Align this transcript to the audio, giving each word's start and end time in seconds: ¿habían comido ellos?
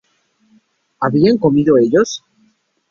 ¿habían 0.99 1.37
comido 1.37 1.77
ellos? 1.77 2.23